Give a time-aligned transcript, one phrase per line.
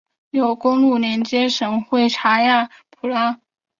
[0.31, 3.39] 有公路连接省会查亚普拉。